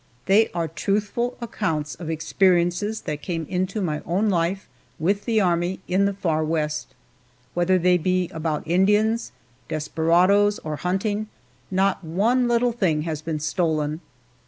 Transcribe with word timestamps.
They 0.25 0.49
are 0.55 0.67
truthful 0.67 1.37
accounts 1.41 1.93
of 1.93 2.09
experiences 2.09 3.01
that 3.01 3.21
came 3.21 3.45
into 3.47 3.83
my 3.83 4.01
own 4.03 4.29
life 4.31 4.67
with 4.97 5.25
the 5.25 5.39
Army 5.39 5.79
in 5.87 6.05
the 6.05 6.13
far 6.15 6.43
West, 6.43 6.95
whether 7.53 7.77
they 7.77 7.99
be 7.99 8.27
about 8.29 8.67
Indians, 8.67 9.31
desperadoes, 9.67 10.57
or 10.63 10.77
hunting 10.77 11.27
not 11.69 12.03
one 12.03 12.47
little 12.47 12.71
thing 12.71 13.03
has 13.03 13.21
been 13.21 13.39
stolen. 13.39 14.01